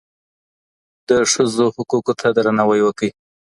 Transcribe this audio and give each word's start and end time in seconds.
د 1.07 1.09
ښځو 1.31 1.65
حقوقو 1.75 2.13
ته 2.19 2.27
درناوی 2.35 2.81
وکړئ. 2.83 3.09